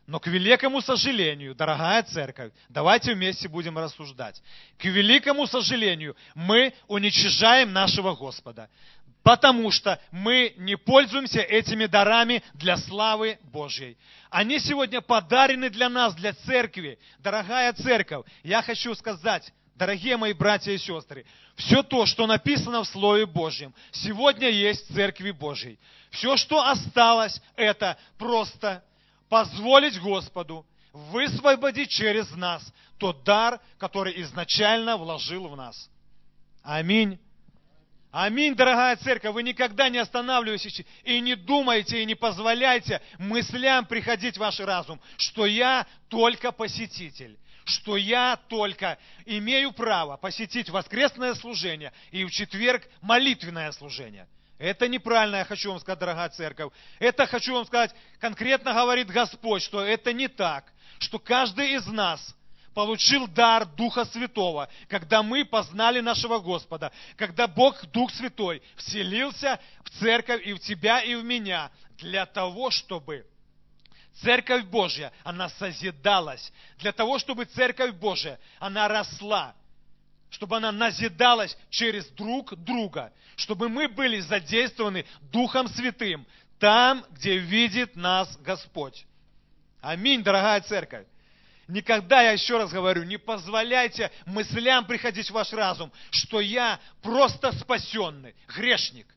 но 0.07 0.19
к 0.19 0.27
великому 0.27 0.81
сожалению, 0.81 1.55
дорогая 1.55 2.03
церковь, 2.03 2.51
давайте 2.69 3.13
вместе 3.13 3.47
будем 3.47 3.77
рассуждать. 3.77 4.41
К 4.77 4.85
великому 4.85 5.47
сожалению, 5.47 6.15
мы 6.35 6.73
уничижаем 6.87 7.73
нашего 7.73 8.15
Господа. 8.15 8.69
потому 9.23 9.71
что 9.71 9.99
мы 10.11 10.53
не 10.55 10.77
пользуемся 10.77 11.39
этими 11.39 11.87
дарами 11.87 12.43
для 12.53 12.77
славы 12.77 13.39
Божьей. 13.51 13.97
Они 14.29 14.59
сегодня 14.59 15.01
подарены 15.01 15.71
для 15.71 15.89
нас, 15.89 16.13
для 16.13 16.33
церкви. 16.33 16.99
Дорогая 17.17 17.73
церковь, 17.73 18.27
я 18.43 18.61
хочу 18.61 18.93
сказать, 18.93 19.51
дорогие 19.73 20.17
мои 20.17 20.33
братья 20.33 20.73
и 20.73 20.77
сестры, 20.77 21.25
все 21.55 21.81
то, 21.81 22.05
что 22.05 22.27
написано 22.27 22.83
в 22.83 22.87
Слове 22.87 23.25
Божьем, 23.25 23.73
сегодня 23.91 24.47
есть 24.47 24.91
в 24.91 24.93
Церкви 24.93 25.31
Божьей. 25.31 25.79
Все, 26.11 26.37
что 26.37 26.63
осталось, 26.63 27.41
это 27.55 27.97
просто 28.19 28.83
позволить 29.29 29.99
Господу 29.99 30.65
высвободить 30.93 31.89
через 31.89 32.31
нас 32.31 32.63
тот 32.97 33.23
дар, 33.23 33.59
который 33.77 34.21
изначально 34.21 34.97
вложил 34.97 35.47
в 35.47 35.55
нас. 35.55 35.89
Аминь. 36.63 37.19
Аминь, 38.11 38.55
дорогая 38.55 38.95
церковь, 38.95 39.33
вы 39.33 39.43
никогда 39.43 39.89
не 39.89 39.97
останавливаетесь 39.97 40.83
и 41.03 41.19
не 41.19 41.35
думайте, 41.35 42.01
и 42.01 42.05
не 42.05 42.15
позволяйте 42.15 43.01
мыслям 43.19 43.85
приходить 43.85 44.37
в 44.37 44.39
ваш 44.39 44.61
разум, 44.61 45.01
что 45.17 45.45
я 45.45 45.85
только 46.07 46.53
посетитель, 46.53 47.37
что 47.65 47.97
я 47.97 48.39
только 48.47 48.97
имею 49.25 49.73
право 49.73 50.15
посетить 50.15 50.69
воскресное 50.69 51.35
служение 51.35 51.91
и 52.11 52.23
в 52.23 52.31
четверг 52.31 52.87
молитвенное 53.01 53.73
служение. 53.73 54.29
Это 54.57 54.87
неправильно, 54.87 55.37
я 55.37 55.45
хочу 55.45 55.69
вам 55.69 55.79
сказать, 55.79 55.99
дорогая 55.99 56.29
церковь. 56.29 56.71
Это 56.99 57.27
хочу 57.27 57.53
вам 57.53 57.65
сказать, 57.65 57.93
конкретно 58.19 58.73
говорит 58.73 59.07
Господь, 59.07 59.61
что 59.61 59.81
это 59.81 60.13
не 60.13 60.27
так, 60.27 60.71
что 60.99 61.19
каждый 61.19 61.73
из 61.73 61.85
нас– 61.87 62.35
получил 62.75 63.25
дар 63.27 63.65
Духа 63.65 64.05
Святого, 64.05 64.69
когда 64.89 65.23
мы 65.23 65.45
познали 65.45 66.01
нашего 66.01 66.39
Господа, 66.39 66.91
когда 67.15 67.47
Бог, 67.47 67.83
Дух 67.87 68.11
Святой, 68.11 68.61
вселился 68.75 69.59
в 69.85 69.89
церковь 69.91 70.45
и 70.45 70.53
в 70.53 70.59
тебя, 70.59 71.01
и 71.01 71.15
в 71.15 71.23
меня, 71.23 71.71
для 71.97 72.25
того, 72.25 72.69
чтобы 72.69 73.25
Церковь 74.21 74.65
Божья, 74.65 75.11
она 75.23 75.49
созидалась, 75.49 76.51
для 76.77 76.91
того, 76.91 77.17
чтобы 77.17 77.45
Церковь 77.45 77.93
Божья, 77.93 78.39
она 78.59 78.87
росла, 78.89 79.55
чтобы 80.29 80.57
она 80.57 80.71
назидалась 80.71 81.57
через 81.69 82.07
друг 82.09 82.55
друга, 82.55 83.13
чтобы 83.35 83.69
мы 83.69 83.87
были 83.87 84.19
задействованы 84.19 85.05
Духом 85.31 85.67
Святым 85.67 86.25
там, 86.59 87.05
где 87.11 87.37
видит 87.37 87.95
нас 87.95 88.35
Господь. 88.37 89.05
Аминь, 89.81 90.23
дорогая 90.23 90.61
церковь. 90.61 91.05
Никогда, 91.67 92.21
я 92.21 92.31
еще 92.31 92.57
раз 92.57 92.71
говорю, 92.71 93.03
не 93.03 93.17
позволяйте 93.17 94.11
мыслям 94.25 94.85
приходить 94.85 95.29
в 95.29 95.33
ваш 95.33 95.51
разум, 95.51 95.91
что 96.11 96.39
я 96.39 96.79
просто 97.01 97.51
спасенный, 97.53 98.35
грешник. 98.47 99.07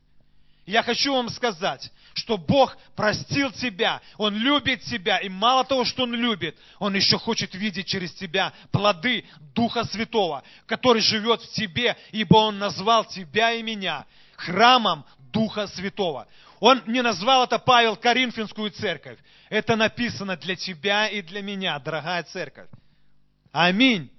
Я 0.69 0.83
хочу 0.83 1.11
вам 1.11 1.29
сказать, 1.29 1.91
что 2.13 2.37
Бог 2.37 2.77
простил 2.95 3.51
тебя, 3.51 4.03
Он 4.17 4.35
любит 4.35 4.83
тебя, 4.83 5.17
и 5.17 5.27
мало 5.27 5.63
того, 5.63 5.83
что 5.83 6.03
Он 6.03 6.13
любит, 6.13 6.55
Он 6.77 6.93
еще 6.93 7.17
хочет 7.17 7.55
видеть 7.55 7.87
через 7.87 8.13
тебя 8.13 8.53
плоды 8.71 9.25
Духа 9.55 9.83
Святого, 9.85 10.43
который 10.67 11.01
живет 11.01 11.41
в 11.41 11.51
тебе, 11.53 11.97
ибо 12.11 12.35
Он 12.37 12.59
назвал 12.59 13.05
тебя 13.05 13.53
и 13.53 13.63
меня 13.63 14.05
храмом 14.35 15.05
Духа 15.33 15.65
Святого. 15.65 16.27
Он 16.59 16.83
не 16.85 17.01
назвал 17.01 17.45
это, 17.45 17.57
Павел, 17.57 17.95
Коринфянскую 17.95 18.69
церковь. 18.69 19.17
Это 19.49 19.75
написано 19.75 20.37
для 20.37 20.55
тебя 20.55 21.07
и 21.07 21.23
для 21.23 21.41
меня, 21.41 21.79
дорогая 21.79 22.21
церковь. 22.21 22.69
Аминь. 23.51 24.11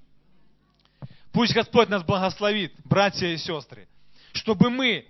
Пусть 1.30 1.54
Господь 1.54 1.88
нас 1.88 2.02
благословит, 2.02 2.74
братья 2.82 3.28
и 3.28 3.36
сестры, 3.36 3.86
чтобы 4.32 4.68
мы, 4.68 5.06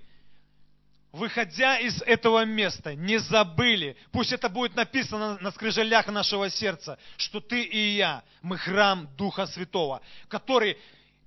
выходя 1.13 1.79
из 1.79 2.01
этого 2.03 2.45
места, 2.45 2.95
не 2.95 3.19
забыли, 3.19 3.97
пусть 4.13 4.33
это 4.33 4.49
будет 4.49 4.77
написано 4.77 5.39
на 5.41 5.51
скрижалях 5.51 6.07
нашего 6.09 6.49
сердца, 6.51 6.99
что 7.17 7.41
ты 7.41 7.63
и 7.63 7.97
я, 7.97 8.23
мы 8.43 8.59
храм 8.59 9.09
Духа 9.17 9.47
Святого, 9.47 10.01
который 10.29 10.79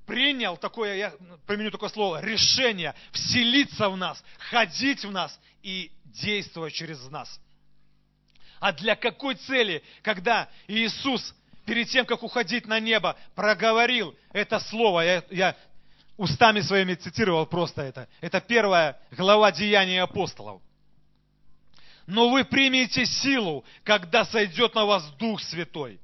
принял 0.06 0.58
такое, 0.58 0.96
я 0.96 1.14
применю 1.48 1.72
такое 1.72 1.90
слово, 1.90 2.22
решение 2.22 2.94
вселиться 3.12 3.90
в 3.90 3.98
нас, 3.98 4.24
ходить 4.50 5.04
в 5.04 5.12
нас 5.12 5.38
и 5.62 5.92
действовать 6.06 6.74
через 6.74 7.02
нас. 7.10 7.40
А 8.60 8.72
для 8.72 8.96
какой 8.96 9.36
цели, 9.36 9.84
когда 10.02 10.50
Иисус 10.68 11.36
перед 11.66 11.90
тем, 11.90 12.06
как 12.06 12.24
уходить 12.24 12.66
на 12.68 12.80
небо, 12.80 13.18
проговорил 13.36 14.16
это 14.32 14.60
слово, 14.60 15.02
я, 15.02 15.24
я 15.32 15.58
устами 16.18 16.62
своими 16.62 16.96
цитировал 16.96 17.46
просто 17.46 17.82
это. 17.82 18.08
Это 18.22 18.42
первая 18.42 19.00
глава 19.12 19.52
Деяний 19.52 20.02
апостолов. 20.02 20.62
Но 22.06 22.30
вы 22.30 22.44
примете 22.44 23.06
силу, 23.06 23.64
когда 23.84 24.26
сойдет 24.26 24.76
на 24.76 24.86
вас 24.86 25.10
Дух 25.18 25.42
Святой 25.42 26.00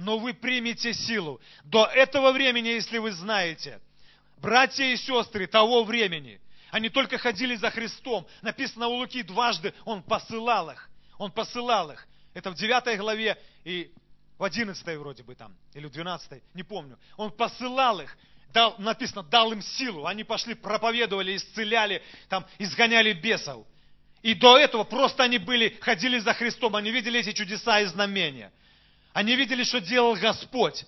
но 0.00 0.18
вы 0.18 0.32
примете 0.32 0.94
силу. 0.94 1.40
До 1.64 1.84
этого 1.84 2.32
времени, 2.32 2.68
если 2.68 2.98
вы 2.98 3.12
знаете, 3.12 3.80
братья 4.38 4.84
и 4.84 4.96
сестры 4.96 5.46
того 5.46 5.84
времени, 5.84 6.40
они 6.70 6.88
только 6.88 7.18
ходили 7.18 7.54
за 7.56 7.70
Христом. 7.70 8.26
Написано 8.40 8.88
у 8.88 8.94
Луки 8.94 9.22
дважды, 9.22 9.74
Он 9.84 10.02
посылал 10.02 10.70
их. 10.70 10.88
Он 11.18 11.30
посылал 11.30 11.90
их. 11.90 12.06
Это 12.32 12.50
в 12.50 12.54
9 12.54 12.98
главе 12.98 13.36
и 13.64 13.92
в 14.38 14.44
11 14.44 14.96
вроде 14.96 15.22
бы 15.22 15.34
там, 15.34 15.54
или 15.74 15.86
в 15.86 15.90
12, 15.90 16.42
не 16.54 16.62
помню. 16.62 16.98
Он 17.18 17.30
посылал 17.30 18.00
их, 18.00 18.16
дал, 18.52 18.74
написано, 18.78 19.22
дал 19.22 19.52
им 19.52 19.62
силу. 19.62 20.06
Они 20.06 20.24
пошли, 20.24 20.54
проповедовали, 20.54 21.36
исцеляли, 21.36 22.02
там, 22.28 22.46
изгоняли 22.58 23.12
бесов. 23.12 23.66
И 24.22 24.34
до 24.34 24.58
этого 24.58 24.84
просто 24.84 25.22
они 25.24 25.38
были, 25.38 25.78
ходили 25.80 26.18
за 26.18 26.34
Христом, 26.34 26.76
они 26.76 26.90
видели 26.90 27.20
эти 27.20 27.32
чудеса 27.32 27.80
и 27.80 27.86
знамения. 27.86 28.52
Они 29.12 29.34
видели, 29.34 29.64
что 29.64 29.80
делал 29.80 30.14
Господь. 30.14 30.84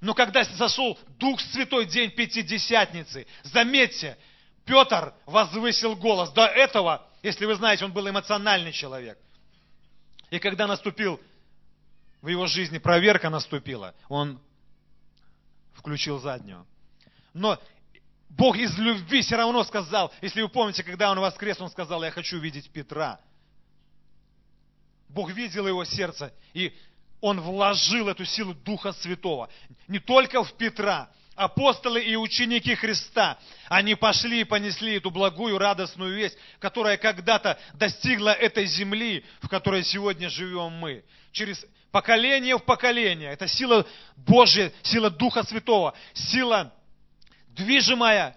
Но 0.00 0.14
когда 0.14 0.44
зашел 0.44 0.98
Дух 1.18 1.40
Святой 1.40 1.86
день 1.86 2.10
Пятидесятницы, 2.10 3.26
заметьте, 3.44 4.18
Петр 4.64 5.14
возвысил 5.26 5.96
голос. 5.96 6.30
До 6.30 6.44
этого, 6.44 7.06
если 7.22 7.46
вы 7.46 7.54
знаете, 7.54 7.84
он 7.84 7.92
был 7.92 8.08
эмоциональный 8.08 8.72
человек. 8.72 9.18
И 10.30 10.38
когда 10.38 10.66
наступил 10.66 11.20
в 12.20 12.28
его 12.28 12.46
жизни 12.48 12.78
проверка 12.78 13.30
наступила, 13.30 13.94
он 14.08 14.40
включил 15.74 16.18
заднюю. 16.18 16.66
Но 17.36 17.60
Бог 18.30 18.56
из 18.56 18.76
любви 18.78 19.20
все 19.20 19.36
равно 19.36 19.62
сказал, 19.62 20.10
если 20.22 20.40
вы 20.40 20.48
помните, 20.48 20.82
когда 20.82 21.10
он 21.10 21.20
воскрес, 21.20 21.60
он 21.60 21.68
сказал, 21.68 22.02
я 22.02 22.10
хочу 22.10 22.38
видеть 22.38 22.70
Петра. 22.70 23.20
Бог 25.10 25.30
видел 25.32 25.66
его 25.66 25.84
сердце, 25.84 26.32
и 26.54 26.74
он 27.20 27.40
вложил 27.40 28.08
эту 28.08 28.24
силу 28.24 28.54
Духа 28.54 28.92
Святого. 28.94 29.50
Не 29.86 29.98
только 29.98 30.42
в 30.42 30.52
Петра, 30.54 31.10
апостолы 31.34 32.02
и 32.02 32.16
ученики 32.16 32.74
Христа, 32.74 33.38
они 33.68 33.94
пошли 33.94 34.40
и 34.40 34.44
понесли 34.44 34.96
эту 34.96 35.10
благую, 35.10 35.58
радостную 35.58 36.16
весть, 36.16 36.38
которая 36.58 36.96
когда-то 36.96 37.58
достигла 37.74 38.30
этой 38.30 38.64
земли, 38.64 39.26
в 39.42 39.48
которой 39.48 39.84
сегодня 39.84 40.30
живем 40.30 40.72
мы. 40.72 41.04
Через 41.32 41.66
поколение 41.90 42.56
в 42.56 42.64
поколение. 42.64 43.30
Это 43.30 43.46
сила 43.46 43.86
Божья, 44.16 44.72
сила 44.82 45.10
Духа 45.10 45.42
Святого, 45.42 45.92
сила 46.14 46.72
движимая 47.56 48.36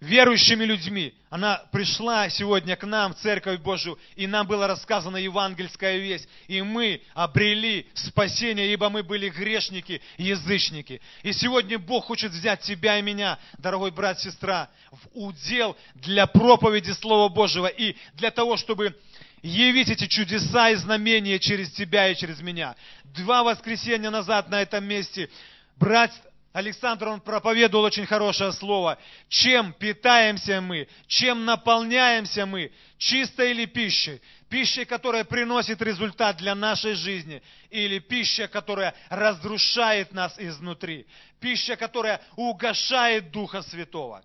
верующими 0.00 0.64
людьми. 0.64 1.14
Она 1.30 1.62
пришла 1.72 2.28
сегодня 2.28 2.76
к 2.76 2.86
нам, 2.86 3.14
в 3.14 3.18
Церковь 3.18 3.60
Божию, 3.60 3.98
и 4.14 4.26
нам 4.26 4.46
была 4.46 4.66
рассказана 4.66 5.16
евангельская 5.16 5.96
весть. 5.98 6.28
И 6.48 6.60
мы 6.62 7.00
обрели 7.14 7.86
спасение, 7.94 8.72
ибо 8.72 8.88
мы 8.90 9.02
были 9.02 9.28
грешники, 9.28 10.02
язычники. 10.18 11.00
И 11.22 11.32
сегодня 11.32 11.78
Бог 11.78 12.04
хочет 12.04 12.32
взять 12.32 12.60
тебя 12.60 12.98
и 12.98 13.02
меня, 13.02 13.38
дорогой 13.58 13.90
брат, 13.90 14.20
сестра, 14.20 14.68
в 14.90 15.08
удел 15.14 15.76
для 15.94 16.26
проповеди 16.26 16.92
Слова 16.92 17.28
Божьего 17.28 17.66
и 17.66 17.96
для 18.14 18.30
того, 18.30 18.56
чтобы 18.56 18.94
явить 19.42 19.88
эти 19.88 20.06
чудеса 20.06 20.70
и 20.70 20.74
знамения 20.76 21.38
через 21.38 21.72
тебя 21.72 22.08
и 22.08 22.16
через 22.16 22.40
меня. 22.40 22.76
Два 23.04 23.42
воскресенья 23.42 24.10
назад 24.10 24.50
на 24.50 24.60
этом 24.60 24.84
месте 24.84 25.30
брат 25.76 26.12
Александр, 26.56 27.08
он 27.08 27.20
проповедовал 27.20 27.84
очень 27.84 28.06
хорошее 28.06 28.50
слово. 28.50 28.96
Чем 29.28 29.74
питаемся 29.74 30.62
мы? 30.62 30.88
Чем 31.06 31.44
наполняемся 31.44 32.46
мы? 32.46 32.72
Чистой 32.96 33.50
или 33.50 33.66
пищей? 33.66 34.22
Пищей, 34.48 34.86
которая 34.86 35.24
приносит 35.24 35.82
результат 35.82 36.38
для 36.38 36.54
нашей 36.54 36.94
жизни? 36.94 37.42
Или 37.68 37.98
пища, 37.98 38.48
которая 38.48 38.94
разрушает 39.10 40.14
нас 40.14 40.34
изнутри? 40.38 41.06
Пища, 41.40 41.76
которая 41.76 42.22
угошает 42.36 43.30
Духа 43.30 43.60
Святого? 43.60 44.24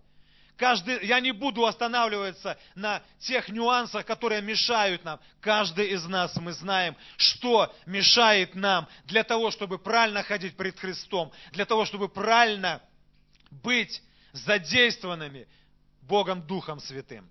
Каждый, 0.62 1.04
я 1.08 1.19
не 1.19 1.32
буду 1.32 1.65
останавливаться 1.65 2.56
на 2.76 3.02
тех 3.17 3.50
нюансах, 3.50 4.06
которые 4.06 4.43
мешают 4.43 5.04
нам. 5.04 5.19
Каждый 5.39 5.88
из 5.88 6.06
нас 6.06 6.36
мы 6.36 6.54
знаем, 6.54 6.95
что 7.17 7.74
мешает 7.88 8.54
нам 8.54 8.88
для 9.06 9.24
того, 9.24 9.50
чтобы 9.50 9.80
правильно 9.80 10.21
ходить 10.21 10.56
пред 10.56 10.80
Христом, 10.80 11.32
для 11.52 11.65
того, 11.65 11.86
чтобы 11.86 12.10
правильно 12.10 12.80
быть 13.50 14.04
задействованными 14.34 15.47
Богом 16.04 16.45
Духом 16.45 16.80
Святым. 16.80 17.28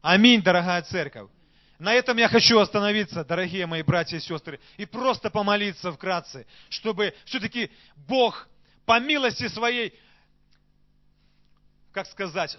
Аминь, 0.00 0.42
дорогая 0.42 0.80
церковь. 0.80 1.28
На 1.78 1.92
этом 1.92 2.16
я 2.16 2.28
хочу 2.28 2.58
остановиться, 2.60 3.26
дорогие 3.26 3.66
мои 3.66 3.82
братья 3.82 4.16
и 4.16 4.20
сестры, 4.20 4.58
и 4.78 4.86
просто 4.86 5.28
помолиться 5.28 5.92
вкратце, 5.92 6.46
чтобы 6.70 7.14
все-таки 7.26 7.70
Бог 7.94 8.48
по 8.86 8.98
милости 9.00 9.48
своей, 9.48 9.92
как 11.98 12.06
сказать, 12.06 12.56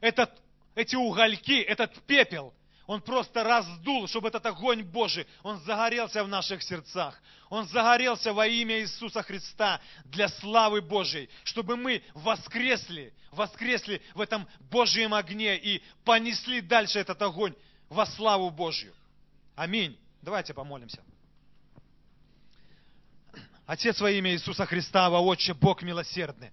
этот, 0.00 0.28
эти 0.74 0.96
угольки, 0.96 1.60
этот 1.60 1.94
пепел, 2.02 2.52
он 2.86 3.00
просто 3.00 3.44
раздул, 3.44 4.08
чтобы 4.08 4.26
этот 4.26 4.44
огонь 4.44 4.82
Божий, 4.82 5.24
он 5.44 5.60
загорелся 5.60 6.24
в 6.24 6.28
наших 6.28 6.60
сердцах. 6.64 7.22
Он 7.48 7.64
загорелся 7.68 8.32
во 8.32 8.48
имя 8.48 8.80
Иисуса 8.80 9.22
Христа 9.22 9.80
для 10.06 10.28
славы 10.28 10.80
Божьей, 10.80 11.30
чтобы 11.44 11.76
мы 11.76 12.02
воскресли, 12.14 13.14
воскресли 13.30 14.02
в 14.14 14.20
этом 14.20 14.48
Божьем 14.68 15.14
огне 15.14 15.56
и 15.56 15.80
понесли 16.04 16.60
дальше 16.60 16.98
этот 16.98 17.22
огонь 17.22 17.54
во 17.88 18.04
славу 18.04 18.50
Божью. 18.50 18.92
Аминь. 19.54 19.96
Давайте 20.22 20.54
помолимся. 20.54 21.00
Отец 23.66 24.00
во 24.00 24.10
имя 24.10 24.32
Иисуса 24.32 24.66
Христа, 24.66 25.08
во 25.08 25.20
Отче, 25.20 25.54
Бог 25.54 25.82
милосердный, 25.82 26.50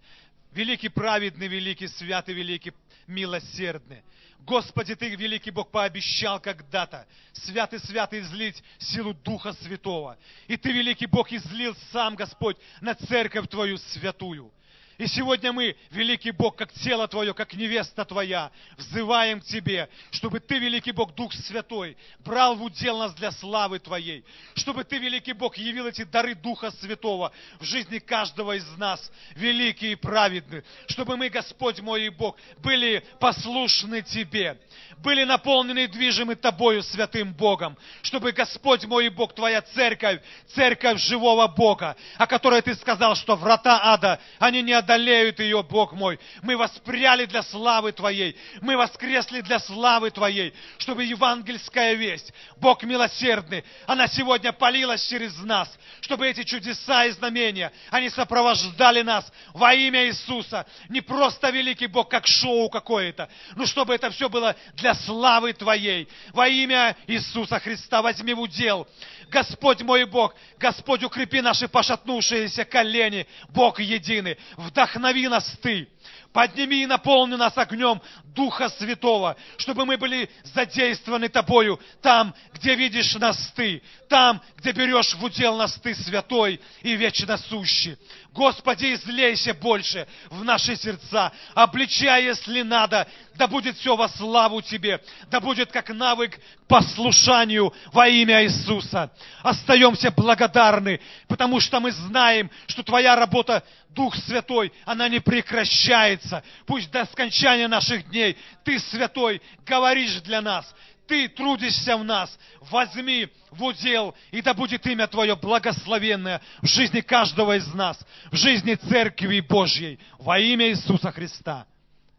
великий 0.57 0.89
праведный, 0.89 1.47
великий 1.47 1.87
святый, 1.87 2.33
великий 2.33 2.73
милосердный. 3.05 4.03
Господи, 4.39 4.95
Ты, 4.95 5.15
великий 5.15 5.51
Бог, 5.51 5.69
пообещал 5.71 6.39
когда-то 6.39 7.05
святый, 7.31 7.79
святый 7.79 8.21
излить 8.21 8.63
силу 8.79 9.13
Духа 9.13 9.53
Святого. 9.53 10.17
И 10.47 10.57
Ты, 10.57 10.71
великий 10.71 11.05
Бог, 11.05 11.31
излил 11.31 11.75
сам, 11.91 12.15
Господь, 12.15 12.57
на 12.81 12.95
церковь 12.95 13.47
Твою 13.47 13.77
святую. 13.77 14.51
И 14.97 15.05
сегодня 15.05 15.53
мы, 15.53 15.75
великий 15.91 16.31
Бог, 16.31 16.55
как 16.55 16.73
тело 16.73 17.07
Твое, 17.07 17.35
как 17.35 17.53
невеста 17.53 18.03
Твоя, 18.03 18.51
взываем 18.77 19.41
к 19.41 19.45
Тебе, 19.45 19.89
чтобы 20.09 20.39
Ты, 20.39 20.57
великий 20.57 20.91
Бог, 20.91 21.13
Дух 21.13 21.33
Святой, 21.33 21.95
брал 22.19 22.55
в 22.55 22.63
удел 22.63 22.97
нас 22.97 23.13
для 23.13 23.31
славы 23.31 23.77
Твоей, 23.77 24.25
чтобы 24.55 24.83
Ты, 24.83 24.97
великий 24.97 25.33
Бог, 25.33 25.55
явил 25.55 25.85
эти 25.85 26.03
дары 26.03 26.33
Духа 26.33 26.71
Святого 26.71 27.31
в 27.59 27.63
жизни 27.63 27.99
каждого 27.99 28.55
из 28.55 28.67
нас, 28.77 29.11
великий 29.35 29.91
и 29.91 29.95
праведный, 29.95 30.63
чтобы 30.87 31.15
мы, 31.15 31.29
Господь 31.29 31.79
мой 31.79 32.05
и 32.05 32.09
Бог, 32.09 32.35
были 32.57 33.05
послушны 33.19 34.01
Тебе, 34.01 34.59
были 34.97 35.25
наполнены 35.25 35.83
и 35.83 35.87
движимы 35.87 36.35
Тобою, 36.35 36.81
святым 36.81 37.33
Богом, 37.33 37.77
чтобы, 38.01 38.31
Господь 38.31 38.85
мой 38.85 39.05
и 39.05 39.09
Бог, 39.09 39.35
Твоя 39.35 39.61
церковь, 39.61 40.21
церковь 40.55 40.99
живого 40.99 41.45
Бога, 41.47 41.95
о 42.17 42.25
которой 42.25 42.63
Ты 42.63 42.73
сказал, 42.73 43.15
что 43.15 43.35
врата 43.35 43.79
ада, 43.93 44.19
они 44.39 44.63
не 44.63 44.73
одолеют 44.87 45.39
ее, 45.39 45.61
Бог 45.63 45.91
мой. 45.91 46.17
Мы 46.41 46.55
воспряли 46.55 47.25
для 47.25 47.43
славы 47.43 47.91
Твоей. 47.91 48.35
Мы 48.61 48.77
воскресли 48.77 49.41
для 49.41 49.59
славы 49.59 50.11
Твоей, 50.11 50.53
чтобы 50.77 51.03
евангельская 51.03 51.93
весть, 51.93 52.33
Бог 52.57 52.83
милосердный, 52.83 53.63
она 53.85 54.07
сегодня 54.07 54.53
полилась 54.53 55.05
через 55.05 55.37
нас, 55.39 55.69
чтобы 56.01 56.27
эти 56.27 56.43
чудеса 56.43 57.05
и 57.05 57.11
знамения, 57.11 57.71
они 57.91 58.09
сопровождали 58.09 59.01
нас 59.01 59.25
во 59.53 59.73
имя 59.73 60.07
Иисуса. 60.07 60.65
Не 60.89 61.01
просто 61.01 61.49
великий 61.49 61.87
Бог, 61.87 62.09
как 62.09 62.25
шоу 62.25 62.69
какое-то, 62.69 63.29
но 63.55 63.65
чтобы 63.65 63.93
это 63.93 64.09
все 64.09 64.29
было 64.29 64.55
для 64.75 64.95
славы 64.95 65.53
Твоей. 65.53 66.07
Во 66.31 66.47
имя 66.47 66.95
Иисуса 67.07 67.59
Христа 67.59 68.01
возьми 68.01 68.33
в 68.33 68.39
удел 68.39 68.87
Господь 69.29 69.81
мой 69.81 70.05
Бог, 70.05 70.33
Господь, 70.57 71.03
укрепи 71.03 71.41
наши 71.41 71.67
пошатнувшиеся 71.67 72.65
колени, 72.65 73.27
Бог 73.49 73.79
единый, 73.79 74.37
вдохнови 74.55 75.27
нас 75.27 75.57
Ты, 75.61 75.87
подними 76.33 76.83
и 76.83 76.85
наполни 76.85 77.35
нас 77.35 77.57
огнем 77.57 78.01
Духа 78.25 78.69
Святого, 78.69 79.35
чтобы 79.57 79.85
мы 79.85 79.97
были 79.97 80.29
задействованы 80.43 81.29
Тобою 81.29 81.79
там, 82.01 82.33
где 82.53 82.75
видишь 82.75 83.15
нас 83.15 83.51
Ты, 83.55 83.81
там, 84.07 84.41
где 84.57 84.71
берешь 84.71 85.13
в 85.15 85.23
удел 85.23 85.57
нас 85.57 85.73
Ты, 85.81 85.95
святой 85.95 86.61
и 86.81 86.95
вечно 86.95 87.37
сущий. 87.37 87.97
Господи, 88.31 88.93
излейся 88.93 89.55
больше 89.55 90.07
в 90.29 90.43
наши 90.43 90.75
сердца, 90.75 91.31
обличай, 91.55 92.25
если 92.25 92.61
надо, 92.61 93.07
да 93.33 93.47
будет 93.47 93.75
все 93.77 93.95
во 93.95 94.07
славу 94.09 94.61
Тебе, 94.61 95.01
да 95.31 95.39
будет 95.39 95.71
как 95.71 95.89
навык 95.89 96.35
к 96.35 96.67
послушанию 96.67 97.73
во 97.91 98.07
имя 98.07 98.43
Иисуса. 98.43 99.11
Остаемся 99.41 100.11
благодарны, 100.11 100.99
потому 101.27 101.59
что 101.59 101.79
мы 101.79 101.91
знаем, 101.91 102.51
что 102.67 102.83
Твоя 102.83 103.15
работа, 103.15 103.63
Дух 103.97 104.15
Святой, 104.15 104.71
она 104.85 105.09
не 105.09 105.19
прекращается. 105.19 106.43
Пусть 106.67 106.91
до 106.91 107.03
скончания 107.05 107.67
наших 107.67 108.07
дней 108.09 108.37
Ты, 108.63 108.77
Святой, 108.77 109.41
говоришь 109.65 110.21
для 110.21 110.39
нас, 110.39 110.71
ты 111.07 111.27
трудишься 111.29 111.97
в 111.97 112.03
нас, 112.03 112.37
возьми 112.69 113.27
в 113.49 113.63
удел, 113.63 114.13
и 114.29 114.43
да 114.43 114.53
будет 114.53 114.85
имя 114.85 115.07
Твое 115.07 115.35
благословенное 115.35 116.41
в 116.61 116.67
жизни 116.67 117.01
каждого 117.01 117.57
из 117.57 117.73
нас, 117.73 117.97
в 118.31 118.35
жизни 118.35 118.75
Церкви 118.75 119.39
Божьей, 119.39 119.99
во 120.19 120.37
имя 120.37 120.69
Иисуса 120.69 121.11
Христа. 121.11 121.65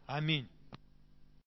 Аминь. 0.05 0.49